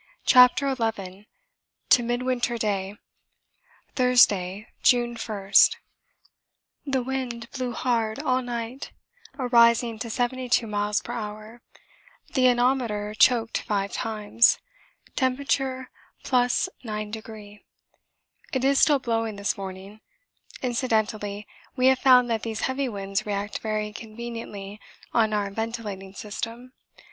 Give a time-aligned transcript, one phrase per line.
[0.25, 1.27] CHAPTER XI
[1.91, 2.97] To Midwinter Day
[3.93, 5.51] Thursday, June 1.
[6.87, 8.93] The wind blew hard all night,
[9.37, 11.59] gusts arising to 72 m.p.h.;
[12.33, 14.57] the anemometer choked five times
[15.15, 15.91] temperature
[16.23, 17.59] +9°.
[18.53, 20.01] It is still blowing this morning.
[20.63, 21.45] Incidentally
[21.75, 24.79] we have found that these heavy winds react very conveniently
[25.13, 26.73] on our ventilating system.